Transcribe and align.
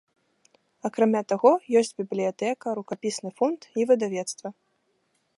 Акрамя 0.87 1.19
таго, 1.33 1.51
ёсць 1.81 1.93
бібліятэка, 2.01 2.67
рукапісны 2.79 3.29
фонд 3.41 3.61
і 3.83 3.85
выдавецтва. 3.91 4.47